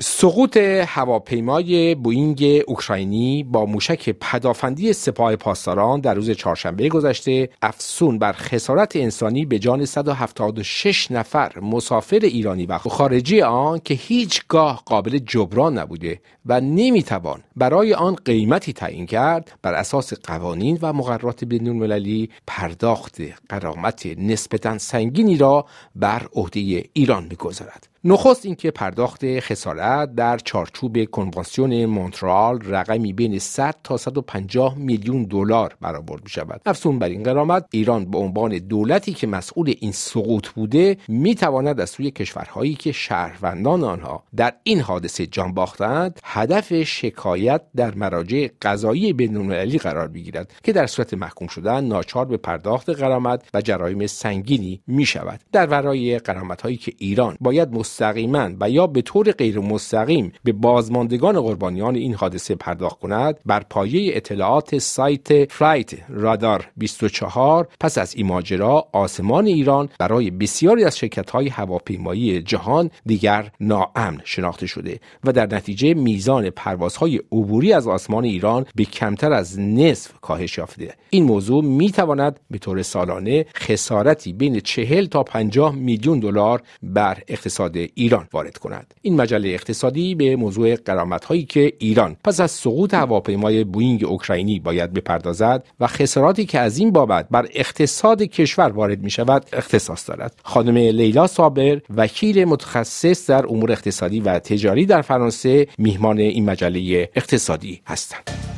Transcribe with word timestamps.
سقوط 0.00 0.56
هواپیمای 0.86 1.94
بوینگ 1.94 2.62
اوکراینی 2.66 3.42
با 3.42 3.66
موشک 3.66 4.10
پدافندی 4.10 4.92
سپاه 4.92 5.36
پاسداران 5.36 6.00
در 6.00 6.14
روز 6.14 6.30
چهارشنبه 6.30 6.88
گذشته 6.88 7.50
افسون 7.62 8.18
بر 8.18 8.32
خسارت 8.32 8.96
انسانی 8.96 9.44
به 9.44 9.58
جان 9.58 9.84
176 9.84 11.10
نفر 11.10 11.60
مسافر 11.60 12.18
ایرانی 12.22 12.66
و 12.66 12.78
خارجی 12.78 13.42
آن 13.42 13.80
که 13.84 13.94
هیچگاه 13.94 14.82
قابل 14.86 15.18
جبران 15.18 15.78
نبوده 15.78 16.20
و 16.46 16.60
نمی‌توان 16.60 17.40
برای 17.56 17.94
آن 17.94 18.14
قیمتی 18.14 18.72
تعیین 18.72 19.06
کرد 19.06 19.58
بر 19.62 19.74
اساس 19.74 20.12
قوانین 20.12 20.78
و 20.82 20.92
مقررات 20.92 21.44
بین 21.44 21.68
المللی 21.68 22.30
پرداخت 22.46 23.16
قرامت 23.48 24.06
نسبتا 24.06 24.78
سنگینی 24.78 25.36
را 25.36 25.66
بر 25.94 26.26
عهده 26.34 26.84
ایران 26.92 27.24
می‌گذارد. 27.24 27.88
نخست 28.04 28.46
اینکه 28.46 28.70
پرداخت 28.70 29.40
خسارت 29.40 30.14
در 30.14 30.38
چارچوب 30.38 31.04
کنوانسیون 31.04 31.86
مونترال 31.86 32.60
رقمی 32.64 33.12
بین 33.12 33.38
100 33.38 33.74
تا 33.84 33.96
150 33.96 34.78
میلیون 34.78 35.24
دلار 35.24 35.76
برآورد 35.80 36.22
می 36.24 36.30
شود 36.30 36.60
افزون 36.66 36.98
بر 36.98 37.08
این 37.08 37.22
غرامت 37.22 37.64
ایران 37.70 38.10
به 38.10 38.18
عنوان 38.18 38.58
دولتی 38.58 39.12
که 39.12 39.26
مسئول 39.26 39.74
این 39.80 39.92
سقوط 39.92 40.48
بوده 40.48 40.96
می 41.08 41.34
تواند 41.34 41.80
از 41.80 41.90
سوی 41.90 42.10
کشورهایی 42.10 42.74
که 42.74 42.92
شهروندان 42.92 43.84
آنها 43.84 44.24
در 44.36 44.52
این 44.62 44.80
حادثه 44.80 45.26
جان 45.26 45.54
باختند 45.54 46.20
هدف 46.24 46.82
شکایت 46.82 47.62
در 47.76 47.94
مراجع 47.94 48.48
قضایی 48.62 49.12
بین‌المللی 49.12 49.78
قرار 49.78 50.08
بگیرد 50.08 50.52
که 50.62 50.72
در 50.72 50.86
صورت 50.86 51.14
محکوم 51.14 51.48
شدن 51.48 51.84
ناچار 51.84 52.24
به 52.24 52.36
پرداخت 52.36 52.90
غرامت 52.90 53.48
و 53.54 53.60
جرایم 53.60 54.06
سنگینی 54.06 54.80
می 54.86 55.06
شود 55.06 55.40
در 55.52 55.66
ورای 55.66 56.18
غرامت 56.18 56.62
هایی 56.62 56.76
که 56.76 56.92
ایران 56.98 57.36
باید 57.40 57.70
مستقیما 57.88 58.50
و 58.60 58.70
یا 58.70 58.86
به 58.86 59.02
طور 59.02 59.32
غیر 59.32 59.58
مستقیم 59.60 60.32
به 60.44 60.52
بازماندگان 60.52 61.40
قربانیان 61.40 61.94
این 61.94 62.14
حادثه 62.14 62.54
پرداخت 62.54 62.98
کند 63.00 63.40
بر 63.46 63.60
پایه 63.70 64.16
اطلاعات 64.16 64.78
سایت 64.78 65.52
Flight 65.52 65.90
رادار 66.08 66.68
24 66.76 67.68
پس 67.80 67.98
از 67.98 68.14
این 68.14 68.26
ماجرا 68.26 68.88
آسمان 68.92 69.46
ایران 69.46 69.88
برای 69.98 70.30
بسیاری 70.30 70.84
از 70.84 70.98
شرکت 70.98 71.30
های 71.30 71.48
هواپیمایی 71.48 72.42
جهان 72.42 72.90
دیگر 73.06 73.50
ناامن 73.60 74.20
شناخته 74.24 74.66
شده 74.66 75.00
و 75.24 75.32
در 75.32 75.46
نتیجه 75.46 75.94
میزان 75.94 76.50
پروازهای 76.50 77.20
عبوری 77.32 77.72
از 77.72 77.86
آسمان 77.86 78.24
ایران 78.24 78.66
به 78.74 78.84
کمتر 78.84 79.32
از 79.32 79.60
نصف 79.60 80.12
کاهش 80.20 80.58
یافته. 80.58 80.94
این 81.10 81.24
موضوع 81.24 81.64
می 81.64 81.90
تواند 81.90 82.40
به 82.50 82.58
طور 82.58 82.82
سالانه 82.82 83.46
خسارتی 83.56 84.32
بین 84.32 84.60
40 84.60 85.06
تا 85.06 85.22
50 85.22 85.74
میلیون 85.74 86.18
دلار 86.18 86.62
بر 86.82 87.18
اقتصاد 87.28 87.77
ایران 87.94 88.28
وارد 88.32 88.58
کند. 88.58 88.94
این 89.02 89.16
مجله 89.16 89.48
اقتصادی 89.48 90.14
به 90.14 90.36
موضوع 90.36 90.74
قرامت 90.76 91.24
هایی 91.24 91.44
که 91.44 91.72
ایران 91.78 92.16
پس 92.24 92.40
از 92.40 92.50
سقوط 92.50 92.94
هواپیمای 92.94 93.64
بوینگ 93.64 94.04
اوکراینی 94.04 94.58
باید 94.58 94.92
بپردازد 94.92 95.66
و 95.80 95.86
خساراتی 95.86 96.46
که 96.46 96.58
از 96.58 96.78
این 96.78 96.90
بابت 96.90 97.26
بر 97.30 97.48
اقتصاد 97.52 98.22
کشور 98.22 98.68
وارد 98.68 99.02
می 99.02 99.10
شود 99.10 99.46
اختصاص 99.52 100.08
دارد. 100.08 100.40
خانم 100.44 100.76
لیلا 100.76 101.26
صابر 101.26 101.80
وکیل 101.96 102.44
متخصص 102.44 103.30
در 103.30 103.46
امور 103.46 103.72
اقتصادی 103.72 104.20
و 104.20 104.38
تجاری 104.38 104.86
در 104.86 105.02
فرانسه 105.02 105.66
میهمان 105.78 106.18
این 106.18 106.44
مجله 106.44 107.10
اقتصادی 107.14 107.80
هستند. 107.86 108.57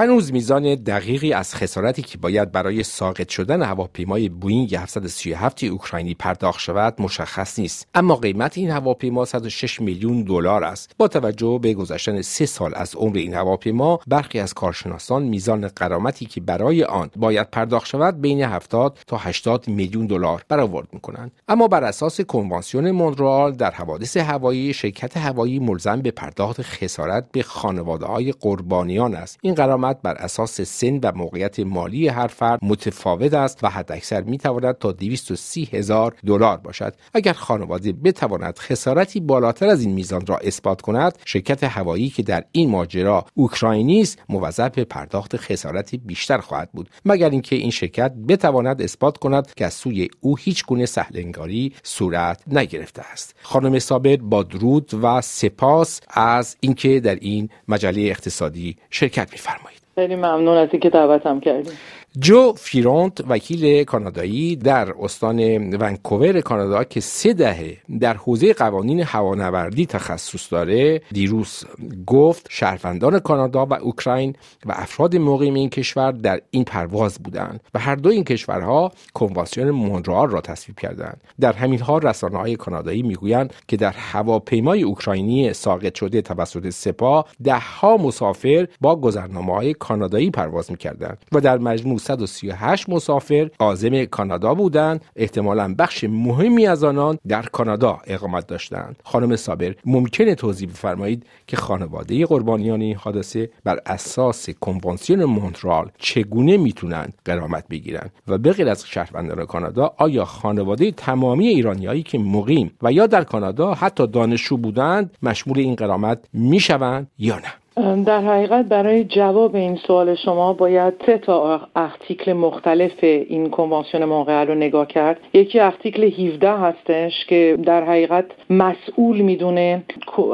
هنوز 0.00 0.32
میزان 0.32 0.74
دقیقی 0.74 1.32
از 1.32 1.54
خسارتی 1.54 2.02
که 2.02 2.18
باید 2.18 2.52
برای 2.52 2.82
ساقط 2.82 3.28
شدن 3.28 3.62
هواپیمای 3.62 4.28
بوینگ 4.28 4.74
737 4.74 5.64
اوکراینی 5.64 6.14
پرداخت 6.14 6.60
شود 6.60 6.94
مشخص 6.98 7.58
نیست. 7.58 7.88
اما 7.94 8.16
قیمت 8.16 8.58
این 8.58 8.70
هواپیما 8.70 9.24
106 9.24 9.80
میلیون 9.80 10.22
دلار 10.22 10.64
است. 10.64 10.94
با 10.98 11.08
توجه 11.08 11.58
به 11.62 11.74
گذشتن 11.74 12.22
سه 12.22 12.46
سال 12.46 12.72
از 12.76 12.94
عمر 12.94 13.16
این 13.16 13.34
هواپیما 13.34 14.00
برخی 14.06 14.38
از 14.38 14.54
کارشناسان 14.54 15.22
میزان 15.22 15.68
قرامتی 15.68 16.26
که 16.26 16.40
برای 16.40 16.84
آن 16.84 17.10
باید 17.16 17.50
پرداخت 17.50 17.86
شود 17.86 18.20
بین 18.20 18.42
70 18.42 18.98
تا 19.06 19.16
80 19.16 19.68
میلیون 19.68 20.06
دلار 20.06 20.44
برآورد 20.48 20.88
می‌کنند. 20.92 21.32
اما 21.48 21.68
بر 21.68 21.84
اساس 21.84 22.20
کنوانسیون 22.20 22.90
مونترال 22.90 23.52
در 23.52 23.70
حوادث 23.70 24.16
هوایی 24.16 24.72
شرکت 24.72 25.16
هوایی 25.16 25.58
ملزم 25.58 26.02
به 26.02 26.10
پرداخت 26.10 26.62
خسارت 26.62 27.32
به 27.32 27.42
خانواده 27.42 28.06
های 28.06 28.32
قربانیان 28.32 29.14
است. 29.14 29.38
این 29.42 29.54
قرامت 29.54 29.89
بر 30.02 30.14
اساس 30.14 30.60
سن 30.60 30.98
و 31.02 31.12
موقعیت 31.14 31.60
مالی 31.60 32.08
هر 32.08 32.26
فرد 32.26 32.58
متفاوت 32.62 33.34
است 33.34 33.64
و 33.64 33.68
حداکثر 33.68 34.22
می 34.22 34.38
تواند 34.38 34.78
تا 34.78 34.92
230 34.92 35.68
هزار 35.72 36.14
دلار 36.26 36.56
باشد. 36.56 36.94
اگر 37.14 37.32
خانواده 37.32 37.92
بتواند 37.92 38.58
خسارتی 38.58 39.20
بالاتر 39.20 39.66
از 39.66 39.82
این 39.82 39.92
میزان 39.92 40.26
را 40.26 40.36
اثبات 40.36 40.80
کند 40.80 41.18
شرکت 41.24 41.64
هوایی 41.64 42.10
که 42.10 42.22
در 42.22 42.44
این 42.52 42.70
ماجرا 42.70 43.26
اوکراینی 43.34 44.00
است 44.00 44.18
موظف 44.28 44.70
به 44.70 44.84
پرداخت 44.84 45.36
خسارتی 45.36 45.96
بیشتر 45.96 46.38
خواهد 46.38 46.72
بود. 46.72 46.90
مگر 47.04 47.30
اینکه 47.30 47.56
این 47.56 47.70
شرکت 47.70 48.12
بتواند 48.28 48.82
اثبات 48.82 49.18
کند 49.18 49.54
که 49.54 49.66
از 49.66 49.74
سوی 49.74 50.08
او 50.20 50.36
هیچ 50.36 50.66
گونه 50.66 50.86
سهلنگاری 50.86 51.74
صورت 51.82 52.42
نگرفته 52.46 53.02
است. 53.12 53.34
خانم 53.42 53.78
صابر 53.78 54.16
با 54.16 54.42
درود 54.42 54.90
و 55.02 55.20
سپاس 55.20 56.00
از 56.08 56.56
اینکه 56.60 57.00
در 57.00 57.14
این 57.14 57.48
مجله 57.68 58.02
اقتصادی 58.02 58.76
شرکت 58.90 59.32
می‌فرمایید. 59.32 59.79
خیلی 60.00 60.16
ممنون 60.16 60.56
از 60.56 60.68
اینکه 60.72 60.90
دعوتم 60.90 61.40
کردیم 61.40 61.78
جو 62.18 62.52
فیرونت 62.56 63.20
وکیل 63.28 63.84
کانادایی 63.84 64.56
در 64.56 64.94
استان 65.00 65.40
ونکوور 65.74 66.40
کانادا 66.40 66.84
که 66.84 67.00
سه 67.00 67.32
دهه 67.32 67.76
در 68.00 68.14
حوزه 68.14 68.52
قوانین 68.52 69.00
هوانوردی 69.00 69.86
تخصص 69.86 70.52
داره 70.52 71.02
دیروز 71.12 71.64
گفت 72.06 72.46
شهروندان 72.50 73.18
کانادا 73.18 73.66
و 73.66 73.74
اوکراین 73.74 74.36
و 74.66 74.72
افراد 74.72 75.16
مقیم 75.16 75.54
این 75.54 75.70
کشور 75.70 76.12
در 76.12 76.40
این 76.50 76.64
پرواز 76.64 77.18
بودند 77.18 77.60
و 77.74 77.78
هر 77.78 77.94
دو 77.94 78.10
این 78.10 78.24
کشورها 78.24 78.92
کنوانسیون 79.14 79.70
مونترال 79.70 80.30
را 80.30 80.40
تصویب 80.40 80.78
کردند. 80.78 81.20
در 81.40 81.52
همین 81.52 81.80
حال 81.80 82.00
رسانه 82.00 82.38
های 82.38 82.56
کانادایی 82.56 83.02
می‌گویند 83.02 83.54
که 83.68 83.76
در 83.76 83.92
هواپیمای 83.96 84.82
اوکراینی 84.82 85.52
ساقط 85.52 85.94
شده 85.94 86.22
توسط 86.22 86.70
سپاه 86.70 87.26
دهها 87.44 87.96
مسافر 87.96 88.68
با 88.80 88.96
گذرنامه 88.96 89.54
های 89.54 89.74
کانادایی 89.74 90.30
پرواز 90.30 90.70
می‌کردند 90.70 91.24
و 91.32 91.40
در 91.40 91.58
مجموع 91.58 91.99
138 92.00 92.88
مسافر 92.88 93.50
عازم 93.58 94.04
کانادا 94.04 94.54
بودند. 94.54 95.04
احتمالا 95.16 95.74
بخش 95.78 96.04
مهمی 96.04 96.66
از 96.66 96.84
آنان 96.84 97.18
در 97.28 97.42
کانادا 97.42 97.98
اقامت 98.06 98.46
داشتند. 98.46 98.96
خانم 99.04 99.36
صابر 99.36 99.74
ممکنه 99.84 100.34
توضیح 100.34 100.68
بفرمایید 100.68 101.26
که 101.46 101.56
خانواده 101.56 102.26
قربانیان 102.26 102.80
این 102.80 102.96
حادثه 102.96 103.50
بر 103.64 103.80
اساس 103.86 104.50
کنوانسیون 104.50 105.24
مونترال 105.24 105.90
چگونه 105.98 106.56
می‌تونند 106.56 107.14
قرامت 107.24 107.68
بگیرند 107.68 108.12
و 108.28 108.38
به 108.38 108.52
غیر 108.52 108.68
از 108.68 108.86
شهروندان 108.86 109.46
کانادا 109.46 109.94
آیا 109.96 110.24
خانواده 110.24 110.90
تمامی 110.90 111.48
ایرانیایی 111.48 112.02
که 112.02 112.18
مقیم 112.18 112.70
و 112.82 112.92
یا 112.92 113.06
در 113.06 113.24
کانادا 113.24 113.74
حتی 113.74 114.06
دانشجو 114.06 114.56
بودند 114.56 115.16
مشمول 115.22 115.58
این 115.58 115.74
قرامت 115.74 116.18
می‌شوند 116.32 117.10
یا 117.18 117.36
نه؟ 117.36 117.59
در 117.80 118.20
حقیقت 118.20 118.64
برای 118.64 119.04
جواب 119.04 119.54
این 119.54 119.76
سوال 119.76 120.14
شما 120.14 120.52
باید 120.52 120.94
سه 121.06 121.18
تا 121.18 121.60
ارتیکل 121.76 122.32
مختلف 122.32 122.92
این 123.02 123.50
کنوانسیون 123.50 124.04
مونرال 124.04 124.46
رو 124.46 124.54
نگاه 124.54 124.86
کرد. 124.86 125.20
یکی 125.32 125.60
ارتیکل 125.60 126.02
17 126.02 126.50
هستش 126.50 127.26
که 127.26 127.58
در 127.64 127.84
حقیقت 127.84 128.24
مسئول 128.50 129.20
می‌دونه 129.20 129.82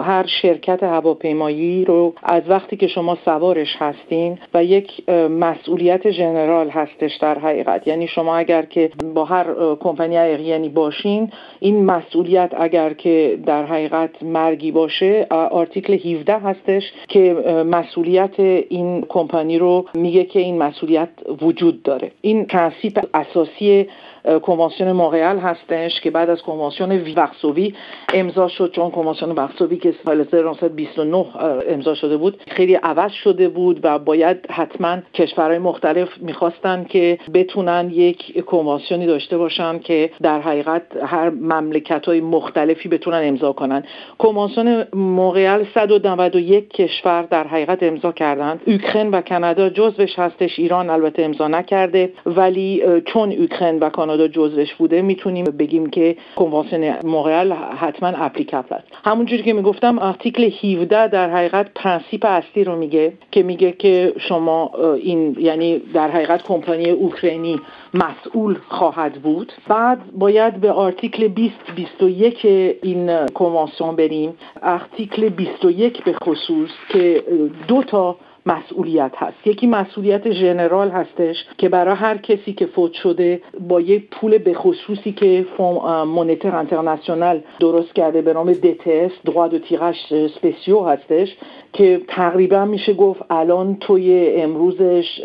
هر 0.03 0.27
شرکت 0.27 0.83
هواپیمایی 0.83 1.84
رو 1.84 2.15
از 2.23 2.43
وقتی 2.48 2.77
که 2.77 2.87
شما 2.87 3.19
سوارش 3.25 3.77
هستین 3.78 4.39
و 4.54 4.65
یک 4.65 5.10
مسئولیت 5.31 6.10
générale 6.10 6.69
هستش 6.71 7.16
در 7.16 7.39
حقیقت. 7.39 7.87
یعنی 7.87 8.07
شما 8.09 8.37
اگر 8.37 8.63
که 8.63 8.91
با 9.15 9.25
هر 9.25 9.47
کمپانی 9.81 10.19
aérienne 10.19 10.69
باشین 10.69 11.31
این 11.60 11.84
مسئولیت 11.84 12.51
اگر 12.59 12.93
که 12.93 13.39
در 13.47 13.65
حقیقت 13.65 14.22
مرگی 14.22 14.72
باشه 14.72 15.27
article 15.31 15.93
17 15.93 16.39
هستش 16.39 16.93
که 17.09 17.35
مسئولیت 17.65 18.41
این 18.41 19.04
کمپانی 19.09 19.59
رو 19.59 19.86
میگه 19.94 20.24
که 20.24 20.38
این 20.38 20.59
مسئولیت 20.59 21.09
وجود 21.42 21.83
داره. 21.83 22.12
این 22.21 22.44
principe 22.45 23.07
اساسی 23.15 23.86
کنوانسیون 24.43 24.93
مونترال 24.93 25.39
هستش 25.39 26.01
که 26.01 26.11
بعد 26.11 26.31
از 26.31 26.43
کنوانسیون 26.43 26.91
Varsovie 27.16 27.75
امضا 28.15 28.49
شد 28.49 28.73
چون 28.73 28.91
کنوانسیون 28.91 29.31
Varsovie 29.31 29.77
که 29.77 29.95
سال 30.05 30.21
1929 30.21 31.27
امضا 31.69 31.95
شده 31.95 32.17
بود 32.17 32.43
خیلی 32.49 32.75
عوض 32.75 33.13
شده 33.13 33.49
بود 33.49 33.81
و 33.83 33.99
باید 33.99 34.51
حتما 34.51 34.99
کشورهای 35.15 35.59
مختلف 35.59 36.09
می‌خواستن 36.19 36.84
که 36.84 37.19
بتونن 37.34 37.91
یک 37.91 38.45
کنوانسیونی 38.45 39.07
داشته 39.07 39.39
باشن 39.39 39.78
که 39.78 40.11
در 40.23 40.41
حقیقت 40.41 40.83
هر 41.03 41.31
مملکت 41.31 42.07
های 42.07 42.21
مختلفی 42.21 42.89
بتونن 42.89 43.21
امضا 43.25 43.53
کنن. 43.53 43.84
کنوانسیون 44.19 44.84
مونترال 44.93 45.66
191 45.75 46.69
کشور 46.69 47.22
در 47.22 47.47
حقیقت 47.47 47.83
امضا 47.83 48.13
کردن 48.13 48.61
اوکراین 48.67 49.11
و 49.11 49.21
کانادا 49.21 49.69
جزوش 49.69 50.19
هستش 50.19 50.59
ایران 50.59 50.91
البته 50.91 51.22
امضا 51.22 51.49
نکرده 51.49 52.13
ولی 52.27 52.83
چون 53.07 53.33
اوکراین 53.33 53.79
و 53.79 53.89
کانادا 53.89 54.16
جزوش 54.16 54.74
بوده 54.74 55.03
می‌تونیم 55.03 55.45
بگیم 55.45 55.91
که 55.91 56.16
کنوانسیون 56.36 56.95
مونترال 57.04 57.53
حتما 57.53 58.09
applicable 58.09 58.77
است. 58.77 58.86
همونجوری 59.04 59.42
که 59.42 59.53
می‌گفتم 59.53 59.98
article 59.98 60.43
17 60.42 61.09
در 61.09 61.30
حقیقت 61.30 61.71
principe 61.75 62.25
اصلی 62.24 62.65
رو 62.65 62.77
میگه 62.77 63.13
که 63.30 63.42
میگه 63.42 63.72
که 63.72 64.13
شما 64.18 64.71
این 65.03 65.36
یعنی 65.41 65.78
در 65.95 66.10
حقیقت 66.10 66.42
کمپانی 66.42 66.91
اوکراینی 66.91 67.60
مسئول 67.95 68.57
خواهد 68.68 69.13
بود. 69.13 69.53
بعد 69.68 69.98
باید 70.13 70.60
به 70.60 70.72
article 70.72 71.28
20 71.28 71.54
21 71.77 72.45
این 72.83 73.27
کنوانسیون 73.27 73.97
بریم. 73.97 74.34
article 74.63 75.28
21 75.28 76.04
به 76.04 76.12
خصوص 76.12 76.71
که 76.89 77.22
دو 77.69 77.83
تا 77.83 78.16
مسئولیت 78.47 79.13
هست. 79.16 79.47
یکی 79.47 79.66
مسئولیت 79.66 80.31
générale 80.31 80.91
هستش 80.91 81.37
که 81.59 81.69
برای 81.69 81.95
هر 81.95 82.16
کسی 82.16 82.53
که 82.53 82.66
فوت 82.66 82.93
شده 82.93 83.41
با 83.69 83.81
یک 83.81 84.10
پول 84.10 84.39
به 84.39 84.54
خصوصی 84.54 85.13
که 85.13 85.47
monétaire 86.07 86.57
international 86.57 87.41
درست 87.60 87.95
کرده 87.95 88.22
به 88.22 88.33
نام 88.33 88.53
DTS 88.54 89.13
droit 89.28 89.53
de 89.53 89.71
tirage 89.71 90.15
spéciaux 90.34 90.81
هستش 90.81 91.37
که 91.72 92.01
تقریبا 92.09 92.65
میشه 92.65 92.95
گفت 92.95 93.22
الان 93.31 93.77
توی 93.81 94.34
امروزش 94.37 95.21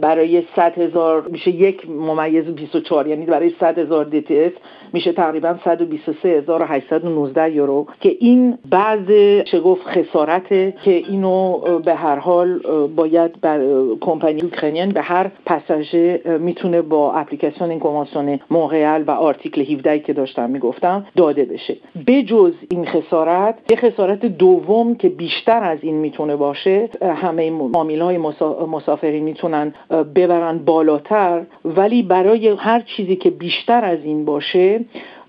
برای 0.00 0.42
100 0.56 0.78
هزار 0.78 1.28
میشه 1.28 1.50
یک 1.50 1.90
ممیز 1.90 2.44
24 2.44 3.06
یعنی 3.06 3.26
برای 3.26 3.52
100 3.60 3.78
هزار 3.78 4.06
DTS 4.10 4.52
میشه 4.92 5.12
تقریبا 5.12 5.54
123819 5.64 7.50
یورو 7.50 7.86
که 8.00 8.16
این 8.20 8.58
بعض 8.70 9.06
چه 9.44 9.60
گفت 9.60 9.86
خسارته 9.86 10.74
که 10.84 10.90
اینو 10.90 11.58
به 11.84 11.94
هر 11.94 12.16
باید 12.96 13.40
بر 13.40 13.60
کمپانی 14.00 14.42
اوکراینین 14.42 14.88
به 14.88 15.02
هر 15.02 15.30
پساژه 15.46 16.22
می‌تونه 16.40 16.82
با 16.82 17.12
اپلیکاسیون 17.12 17.70
این 17.70 17.80
کنوانسیون 17.80 18.40
مونرال 18.50 19.04
و 19.06 19.10
آرتیکل 19.10 19.60
17 19.60 19.98
که 19.98 20.12
داشتم 20.12 20.50
می‌گفتم 20.50 21.06
داده 21.16 21.44
بشه. 21.44 21.76
بجز 22.06 22.52
این 22.70 22.86
خسارت 22.86 23.54
یه 23.70 23.76
خسارت 23.76 24.26
دوم 24.26 24.94
که 24.94 25.08
بیشتر 25.08 25.62
از 25.62 25.78
این 25.82 25.94
می‌تونه 25.94 26.36
باشه 26.36 26.88
همه 27.02 27.50
معامله 27.50 28.04
های 28.04 28.18
مسافرین 28.68 29.24
می‌تونن 29.24 29.74
ببرن 30.14 30.58
بالاتر 30.58 31.42
ولی 31.64 32.02
برای 32.02 32.48
هر 32.48 32.80
چیزی 32.80 33.16
که 33.16 33.30
بیشتر 33.30 33.84
از 33.84 33.98
این 34.04 34.24
باشه 34.24 34.80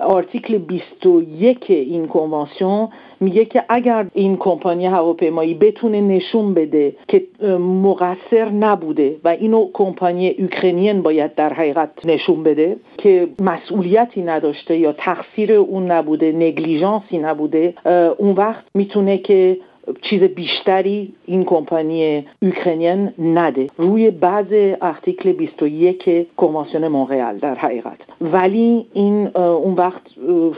آرتیکل 0.02 0.58
21 0.58 1.66
این 1.70 2.08
کنوانسیون 2.08 2.88
میگه 3.20 3.46
که 3.46 3.64
اگر 3.70 4.08
این 4.14 4.38
کمپانی 4.38 4.86
هواپیمایی 4.86 5.54
بتونه 5.54 6.02
نشون 6.02 6.54
بده 6.54 6.96
که 7.08 7.24
مقصر 7.60 8.50
نبوده 8.50 9.16
و 9.24 9.28
اینو 9.28 9.70
کمپانی 9.74 10.30
اوکراینین 10.30 11.02
باید 11.02 11.36
در 11.36 11.54
حقیقت 11.54 12.06
نشون 12.06 12.44
بده 12.44 12.76
که 12.98 13.28
مسئولیتی 13.42 14.22
نداشته 14.22 14.78
یا 14.78 14.94
تقصیر 14.94 15.54
اون 15.54 15.92
نبوده 15.92 16.32
نگلیژانسی 16.32 17.18
نبوده 17.18 17.74
اون 18.18 18.32
وقت 18.32 18.64
می‌تونه 18.74 19.18
که 19.18 19.58
چیز 20.02 20.24
بیشتری 20.24 21.14
این 21.26 21.44
کمپانی 21.44 22.26
اوکراینین 22.42 23.14
نده. 23.20 23.68
روی 23.78 24.12
بعض 24.12 24.46
ارتیکل 24.82 25.32
21 25.32 26.36
کنوانسیون 26.38 26.88
مونرال 26.88 27.38
در 27.38 27.56
حقیقت. 27.56 27.98
ولی 28.22 28.86
این 28.94 29.28
اون 29.38 29.74
وقت 29.74 30.02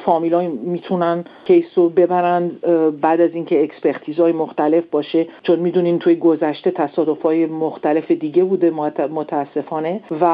فامیلا 0.05 0.41
می‌تونن 0.63 1.23
کیسو 1.45 1.89
ببرن 1.89 2.51
بعد 3.01 3.21
از 3.21 3.29
اینکه 3.33 3.63
اکسپرتیزهای 3.63 4.31
مختلف 4.31 4.83
باشه. 4.91 5.27
چون 5.43 5.59
می‌دونین 5.59 5.99
توی 5.99 6.15
گذشته 6.15 6.71
تصادفهای 6.71 7.45
مختلف 7.45 8.11
دیگه 8.11 8.43
بوده 8.43 8.71
متاسفانه. 9.07 10.01
و 10.21 10.25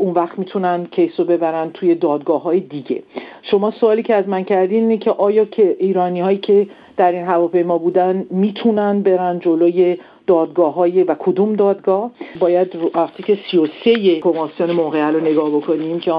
اون 0.00 0.12
وقت 0.12 0.38
می‌تونن 0.38 0.86
کیسو 0.90 1.24
ببرن 1.24 1.70
توی 1.70 1.94
دادگاه 1.94 2.42
های 2.42 2.60
دیگه. 2.60 3.02
شما 3.42 3.70
سوالی 3.70 4.02
که 4.02 4.14
از 4.14 4.28
من 4.28 4.44
کردین 4.44 4.82
اینه 4.82 4.96
که 4.96 5.10
آیا 5.10 5.44
که 5.44 5.76
ایرانی 5.78 6.20
هایی 6.20 6.38
که 6.38 6.66
در 6.96 7.12
این 7.12 7.24
هواپیما 7.24 7.78
بودن 7.78 8.13
می‌تونن 8.30 9.02
برن 9.02 9.38
جلوی 9.38 9.98
دادگاه 10.26 10.74
های 10.74 11.02
و 11.02 11.14
کدوم 11.18 11.56
دادگاه. 11.56 12.10
باید 12.40 12.76
آرتیکل 12.94 13.36
33 13.50 14.20
کنوانسیون 14.20 14.70
مونرال 14.70 15.14
رو 15.14 15.20
نگاه 15.20 15.50
بکنیم 15.50 16.00
که 16.00 16.12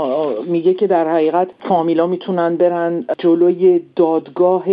میگه 0.45 0.73
که 0.73 0.87
در 0.87 1.07
حقیقت 1.07 1.47
فامیلا 1.59 2.07
می‌تونن 2.07 2.57
برن 2.57 3.05
جلوی 3.17 3.81
دادگاه 3.95 4.65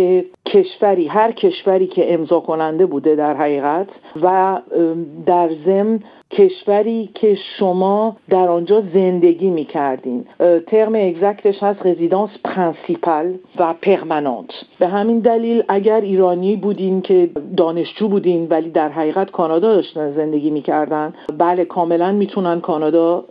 کشوری 0.45 1.07
هر 1.07 1.31
کشوری 1.31 1.87
که 1.87 2.13
امضا 2.13 2.39
کننده 2.39 2.85
بوده 2.85 3.15
در 3.15 3.33
حقیقت. 3.33 3.87
و 4.21 4.59
در 5.25 5.49
ضمن 5.65 5.99
کشوری 6.31 7.09
که 7.13 7.37
شما 7.59 8.17
در 8.29 8.47
آنجا 8.49 8.83
زندگی 8.93 9.49
می 9.49 9.65
کردین 9.65 10.25
terme 10.67 10.95
exact 10.95 11.44
ش 11.44 11.63
هست 11.63 11.85
résidence 11.85 12.29
principale 12.43 13.33
و 13.59 13.73
permanente. 13.81 14.49
به 14.79 14.87
همین 14.87 15.19
دلیل 15.19 15.63
اگر 15.67 16.01
ایرانی 16.01 16.55
بودین 16.55 17.01
که 17.01 17.29
دانشجو 17.57 18.07
بودین 18.07 18.47
ولی 18.49 18.69
در 18.69 18.89
حقیقت 18.89 19.22
کانادا 19.31 19.75
داشتن 19.75 20.13
زندگی 20.13 20.49
می‌کردن. 20.49 21.13
بله 21.37 21.65
کاملا 21.65 22.11
می‌تونن 22.11 22.61
کانادا 22.61 23.25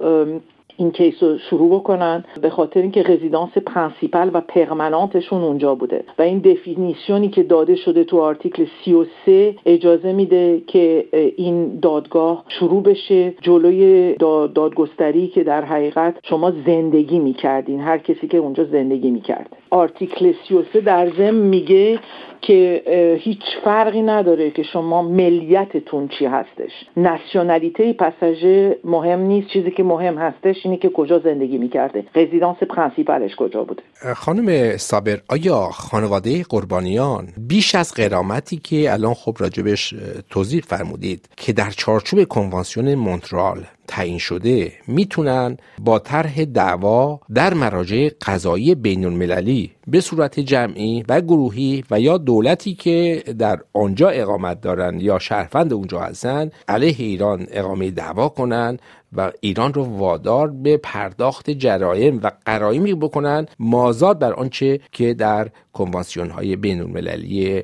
این 0.77 0.91
case 0.90 1.23
رو 1.23 1.39
شروع 1.39 1.75
بکنن. 1.75 2.25
به 2.43 2.50
خاطر 2.50 2.81
اینکه 2.81 3.03
résidence 3.02 3.50
principale 3.67 4.31
و 4.33 4.41
permanente 4.40 5.13
شون 5.13 5.43
اونجا 5.43 5.75
بوده. 5.75 6.05
و 6.19 6.23
این 6.23 6.39
définition 6.38 7.20
ی 7.20 7.29
که 7.29 7.43
داده 7.43 7.77
شده 7.77 8.05
تو 8.05 8.21
article 8.20 8.67
33 8.85 9.55
اجازه 9.67 10.12
میده 10.12 10.62
که 10.67 11.05
این 11.37 11.79
دادگاه 11.79 12.44
شروع 12.49 12.83
بشه. 12.83 13.35
جلوی 13.41 14.15
دادگستری 14.55 15.29
که 15.29 15.44
در 15.44 15.65
حقیقت 15.65 16.15
شما 16.23 16.53
زندگی 16.67 17.19
می‌کردین. 17.19 17.81
هر 17.81 17.99
کسی 17.99 18.29
که 18.29 18.39
اونجا 18.39 18.65
زندگی 18.65 19.11
می‌کرد 19.11 19.56
article 19.73 20.32
33 20.48 20.80
در 20.80 21.10
ضمن 21.10 21.34
میگه 21.34 21.98
که 22.42 22.82
هیچ 23.20 23.42
فرقی 23.64 24.02
نداره 24.02 24.50
که 24.50 24.62
شما 24.62 25.02
ملیتتون 25.02 26.08
چی 26.08 26.26
هستش. 26.26 26.70
nationalité 26.96 27.93
passager 27.93 28.76
مهم 28.84 29.20
نیست. 29.20 29.48
چیزی 29.48 29.70
که 29.70 29.82
مهم 29.82 30.19
هستش 30.19 30.56
اینه 30.64 30.76
که 30.76 30.88
کجا 30.88 31.19
زندگی 31.19 31.58
می‌کرده. 31.58 32.04
résidence 32.14 32.56
principale 32.56 33.23
ش 33.23 33.37
کجا 33.36 33.64
بوده؟ 33.64 33.82
خانم 34.16 34.76
صابر 34.76 35.20
آیا 35.28 35.69
خانواده 35.72 36.42
قربانیان 36.42 37.28
بیش 37.48 37.74
از 37.74 37.94
غرامتی 37.94 38.56
که 38.56 38.92
الان 38.92 39.14
خب 39.14 39.36
راجبش 39.40 39.94
توضیح 40.30 40.60
فرمودید 40.60 41.28
که 41.36 41.52
در 41.52 41.70
چارچوب 41.70 42.24
کنوانسیون 42.24 42.94
مونترال 42.94 43.58
تعیین 43.89 44.19
شده 44.19 44.72
می‌تونن 44.86 45.56
با 45.79 45.98
طرح 45.98 46.44
دعوا 46.44 47.20
در 47.34 47.55
مراجع 47.55 48.08
قضایی 48.27 48.74
بین 48.74 49.05
المللی 49.05 49.70
به 49.86 50.01
صورت 50.01 50.41
جمعی 50.41 51.05
و 51.08 51.20
گروهی 51.20 51.84
و 51.91 52.01
یا 52.01 52.19
دولتی 52.19 52.74
که 52.74 53.22
در 53.39 53.60
آنجا 53.72 54.08
اقامت 54.08 54.60
دارن 54.60 55.01
یا 55.01 55.19
شهروند 55.19 55.72
اونجا 55.72 56.01
هستن 56.01 56.51
علیه 56.69 56.94
ایران 56.98 57.46
اقامه 57.51 57.91
دعوا 57.91 58.29
کنن 58.29 58.79
و 59.12 59.32
ایران 59.41 59.74
رو 59.74 59.84
وادار 59.84 60.51
به 60.51 60.77
پرداخت 60.77 61.51
جرایم 61.51 62.20
و 62.22 62.31
قرایمی 62.44 62.94
بکنن 62.94 63.46
مازاد 63.58 64.19
بر 64.19 64.32
آنچه 64.32 64.81
که 64.93 65.15
در 65.15 65.48
کنوانسیون 65.72 66.31
های 66.31 66.56
بین 66.56 66.81
المللی 66.81 67.62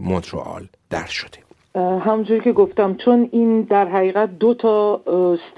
مونترال 0.00 0.68
در 0.90 1.06
شده. 1.06 1.47
همونجوری 1.74 2.40
که 2.40 2.52
گفتم 2.52 2.94
چون 2.94 3.28
این 3.32 3.62
در 3.62 3.88
حقیقت 3.88 4.38
دو 4.38 4.54
تا 4.54 5.00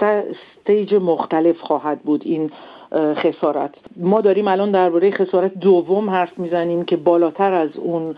استیج 0.01 0.95
مختلف 0.95 1.59
خواهد 1.59 1.99
بود 2.01 2.21
این 2.25 2.51
خسارت. 2.93 3.71
ما 3.97 4.21
داریم 4.21 4.47
الان 4.47 4.71
درباره 4.71 5.11
خسارت 5.11 5.59
دوم 5.59 6.09
حرف 6.09 6.39
می‌زنیم 6.39 6.85
که 6.85 6.97
بالاتر 6.97 7.53
از 7.53 7.69
اون 7.75 8.15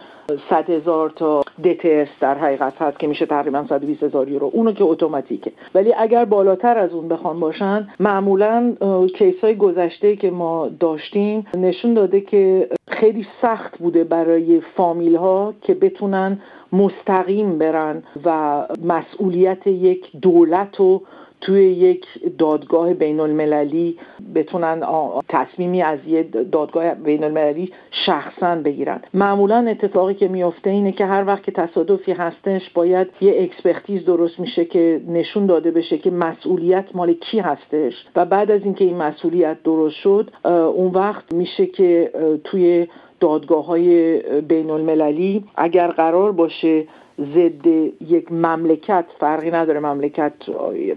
صد 0.50 0.70
هزار 0.70 1.10
تا 1.10 1.42
DTS 1.64 2.10
در 2.20 2.38
حقیقت 2.38 2.82
هست 2.82 3.00
که 3.00 3.08
میشه 3.08 3.26
تقریبا 3.26 3.66
120 3.70 4.04
هزار 4.04 4.30
یورو. 4.30 4.52
اونو 4.54 4.72
که 4.72 4.84
اتوماتیکه. 4.84 5.52
ولی 5.76 5.94
اگر 5.98 6.26
بالاتر 6.26 6.78
از 6.78 6.94
اون 6.94 7.08
بخوان 7.08 7.40
باشن 7.40 7.88
معمولا 8.00 8.76
کیس 9.18 9.36
های 9.44 9.56
گذشته 9.56 10.16
که 10.16 10.32
ما 10.32 10.70
داشتیم 10.80 11.46
نشون 11.58 11.94
داده 11.94 12.22
که 12.22 12.70
خیلی 13.04 13.28
سخت 13.42 13.78
بوده 13.78 14.04
برای 14.04 14.62
فامیل 14.76 15.16
ها 15.16 15.54
که 15.62 15.74
بتونن 15.74 16.42
مستقیم 16.72 17.58
برن 17.58 18.04
و 18.26 18.62
مسئولیت 18.84 19.68
یک 19.68 20.12
دولت 20.22 20.76
رو 20.76 21.02
توی 21.44 21.64
یک 21.64 22.06
دادگاه 22.38 22.94
بین 22.94 23.20
المللی 23.20 23.98
بتونن 24.36 24.84
تصمیمی 25.30 25.82
از 25.82 26.00
یه 26.08 26.24
دادگاه 26.52 26.94
بین 26.94 27.24
المللی 27.24 27.72
شخصا 28.06 28.56
بگیرن. 28.56 29.02
معمولا 29.14 29.66
اتفاقی 29.70 30.14
که 30.14 30.28
میفته 30.28 30.70
اینه 30.70 30.92
که 30.92 31.06
هر 31.06 31.24
وقت 31.28 31.44
که 31.44 31.52
تصادفی 31.52 32.12
هستش 32.12 32.70
باید 32.70 33.08
یه 33.22 33.36
expertise 33.40 34.06
درست 34.06 34.40
میشه 34.40 34.66
که 34.66 35.02
نشون 35.08 35.46
داده 35.46 35.72
بشه 35.72 35.98
که 35.98 36.12
مسئولیت 36.12 36.86
مال 36.94 37.14
کی 37.14 37.40
هستش. 37.40 37.94
و 38.16 38.26
بعد 38.26 38.52
از 38.52 38.62
اینکه 38.64 38.86
این 38.86 38.98
مسئولیت 38.98 39.64
درست 39.64 39.96
شد 39.96 40.32
اون 40.76 40.92
وقت 40.92 41.34
میشه 41.34 41.66
که 41.66 42.12
توی 42.44 42.88
دادگاه 43.20 43.66
های 43.66 44.20
بین 44.42 44.70
المللی 44.70 45.44
اگر 45.56 45.88
قرار 45.88 46.32
باشه 46.32 46.88
ضد 47.20 47.68
یک 48.12 48.32
مملکت 48.32 49.06
فرقی 49.20 49.52
نداره 49.52 49.80
مملکت 49.80 50.34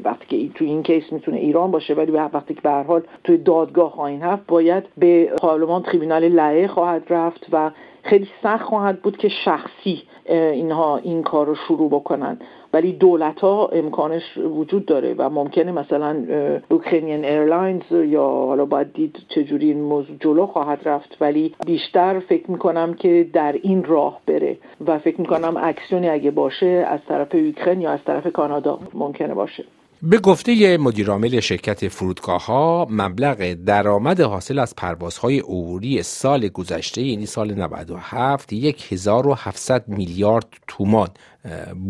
وقتی 0.04 0.49
که 0.49 0.54
تو 0.54 0.64
این 0.64 0.82
کیس 0.82 1.12
می‌تونه 1.12 1.37
ایران 1.37 1.70
باشه 1.70 1.94
ولی 1.94 2.12
وقتی 2.12 2.54
که 2.54 2.61
به 2.61 2.70
هر 2.70 2.82
حال 2.82 3.02
توی 3.25 3.37
دادگاه 3.37 3.90
خواهیم 3.90 4.23
رفت 4.23 4.46
باید 4.46 4.85
به 4.99 5.25
پارلمان 5.25 5.82
تریبونال 5.82 6.28
لعه 6.28 6.66
خواهد 6.66 7.02
رفت 7.11 7.46
و 7.52 7.70
خیلی 8.02 8.28
سخت 8.42 8.64
خواهد 8.64 9.02
بود 9.02 9.16
که 9.16 9.28
شخصی 9.28 10.02
اینها 10.28 10.96
این 10.96 11.23
کار 11.23 11.46
رو 11.46 11.54
شروع 11.54 11.90
بکنن. 11.90 12.38
ولی 12.73 12.92
دولت 12.92 13.40
ها 13.40 13.66
امکانش 13.66 14.38
وجود 14.38 14.87
داره 14.87 15.14
و 15.18 15.30
ممکنه 15.30 15.73
مثلا 15.73 16.25
Ukrainian 16.71 17.25
Airlines 17.25 17.83
یا 17.92 18.23
حالا 18.23 18.64
باید 18.64 18.92
دید 18.92 19.16
چجوری 19.28 19.68
این 19.68 19.80
موضوع 19.80 20.16
جلو 20.20 20.46
خواهد 20.46 20.80
رفت. 20.85 21.16
ولی 21.20 21.54
بیشتر 21.66 22.18
فکر 22.18 22.50
می‌کنم 22.50 22.94
که 22.94 23.26
در 23.32 23.52
این 23.62 23.85
راه 23.85 24.20
بره. 24.26 24.55
و 24.87 24.99
فکر 24.99 25.21
می‌کنم 25.21 25.56
اکسیونی 25.56 26.09
اگه 26.09 26.30
باشه 26.30 26.87
از 26.88 27.00
طرف 27.09 27.35
اوکراین 27.35 27.80
یا 27.80 27.90
از 27.90 28.04
طرف 28.06 28.26
کانادا 28.26 28.78
ممکنه 28.95 29.35
باشه. 29.35 29.64
به 30.03 30.19
گفته 30.19 30.76
مدیرعامل 30.76 31.41
شرکت 31.41 31.88
فرودگاه 31.88 32.47
ها 32.47 32.87
مبلغ 32.91 33.53
درآمد 33.53 34.21
حاصل 34.21 34.59
از 34.59 34.76
پروازهای 34.76 35.38
عبوری 35.38 36.03
سال 36.03 36.49
گذشته 36.49 37.03
یعنی 37.03 37.26
سال 37.26 37.55
97 37.55 38.53
1700 38.93 39.88
میلیارد 39.88 40.47
تومان 40.67 41.09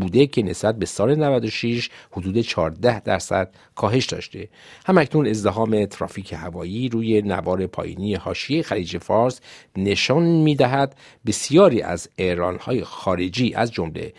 بوده 0.00 0.26
که 0.26 0.42
نسبت 0.42 0.78
به 0.78 0.86
سال 0.86 1.14
96 1.14 1.90
حدود 2.10 2.40
14 2.40 3.00
درصد 3.00 3.54
کاهش 3.74 4.06
داشته. 4.06 4.48
همکنون 4.86 5.26
ازدهام 5.26 5.86
ترافیک 5.86 6.32
هوایی 6.32 6.88
روی 6.88 7.22
نوار 7.22 7.66
پایینی 7.66 8.14
حاشیه 8.14 8.62
خلیج 8.62 8.98
فارس 8.98 9.40
نشان 9.76 10.22
می‌دهد 10.22 10.96
بسیاری 11.26 11.82
از 11.82 12.08
ایرانهای 12.16 12.84
خارجی 12.84 13.54
از 13.54 13.72
جمله 13.72 14.12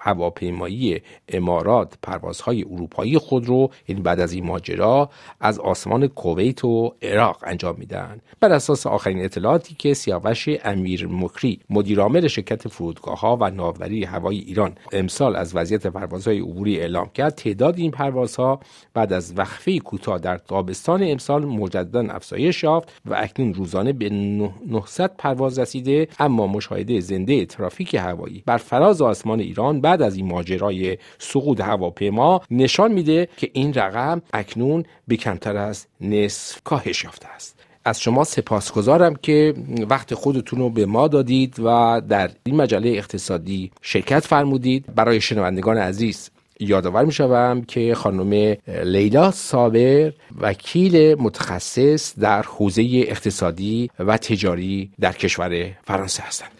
هواپیمایی 0.00 1.02
امارات 1.28 1.94
پروازهای 2.02 2.62
اروپایی 2.62 3.18
خود 3.18 3.46
رو 3.46 3.70
یعنی 3.88 4.02
بعد 4.02 4.20
از 4.20 4.32
این 4.32 4.46
ماجرا 4.46 5.10
از 5.40 5.58
آسمان 5.58 6.06
کویت 6.06 6.64
و 6.64 6.94
عراق 7.02 7.38
انجام 7.46 7.74
میدن. 7.78 8.20
بر 8.40 8.52
اساس 8.52 8.86
آخرین 8.86 9.24
اطلاعاتی 9.24 9.74
که 9.74 9.94
سیاوش 9.94 10.48
امیر 10.64 11.06
مکری 11.06 11.60
مدیرعامل 11.70 12.28
شرکت 12.28 12.68
فرودگاه 12.68 13.20
ها 13.20 13.36
و 13.40 13.50
ناوری 13.50 14.04
هوایی 14.04 14.40
ایران 14.40 14.72
امسال 14.92 15.36
از 15.36 15.56
وضعیت 15.56 15.86
پروازهای 15.86 16.40
عبوری 16.40 16.80
اعلام 16.80 17.10
کرد 17.14 17.34
تعداد 17.34 17.78
این 17.78 17.90
پروازها 17.90 18.60
بعد 18.94 19.12
از 19.12 19.38
وقفه 19.38 19.78
کوتاه 19.78 20.18
در 20.18 20.38
تابستان 20.38 21.02
امسال 21.02 21.44
مجددا 21.44 22.00
افزایش 22.00 22.62
یافت 22.62 23.00
و 23.04 23.14
اکنون 23.14 23.54
روزانه 23.54 23.92
به 23.92 24.08
900 24.08 25.16
پرواز 25.16 25.58
رسیده 25.58 26.08
اما 26.18 26.46
مشاهده 26.46 27.00
زنده 27.00 27.46
ترافیک 27.46 27.94
هوایی 27.94 28.42
بر 28.46 28.56
فراز 28.56 29.02
آسمان 29.02 29.40
ایران 29.40 29.71
بعد 29.80 30.02
از 30.02 30.16
این 30.16 30.26
ماجرای 30.26 30.98
سقوط 31.18 31.60
هواپیما 31.60 32.40
نشان 32.50 32.92
میده 32.92 33.28
که 33.36 33.50
این 33.52 33.74
رقم 33.74 34.22
اکنون 34.32 34.84
به 35.08 35.16
کمتر 35.16 35.56
از 35.56 35.86
نصف 36.00 36.60
کاهش 36.64 37.04
یافته 37.04 37.28
است. 37.28 37.58
از 37.84 38.00
شما 38.00 38.24
سپاسگزارم 38.24 39.14
که 39.14 39.54
وقت 39.90 40.14
خودتون 40.14 40.58
رو 40.58 40.70
به 40.70 40.86
ما 40.86 41.08
دادید 41.08 41.54
و 41.58 42.00
در 42.08 42.30
این 42.44 42.56
مجله 42.56 42.88
اقتصادی 42.90 43.70
شرکت 43.82 44.20
فرمودید. 44.26 44.94
برای 44.94 45.20
شنوندگان 45.20 45.78
عزیز 45.78 46.30
یادآور 46.60 47.04
می 47.04 47.12
شوم 47.12 47.62
که 47.68 47.94
خانم 47.94 48.56
لیلا 48.84 49.30
صابر 49.30 50.12
وکیل 50.40 51.14
متخصص 51.14 52.18
در 52.18 52.42
حوزه 52.42 53.04
اقتصادی 53.08 53.90
و 53.98 54.16
تجاری 54.16 54.90
در 55.00 55.12
کشور 55.12 55.70
فرانسه 55.84 56.22
هستند. 56.22 56.52